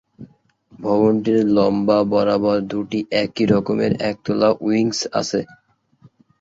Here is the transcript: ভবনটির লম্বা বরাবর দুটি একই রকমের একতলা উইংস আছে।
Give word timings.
ভবনটির 0.79 1.39
লম্বা 1.55 1.97
বরাবর 2.11 2.57
দুটি 2.69 2.99
একই 3.23 3.45
রকমের 3.45 3.91
একতলা 4.09 4.49
উইংস 4.61 4.99
আছে। 5.19 5.41